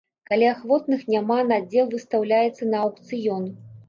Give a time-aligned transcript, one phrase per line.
[0.29, 3.45] Калі ахвотных няма, надзел выстаўляецца на аўкцыён.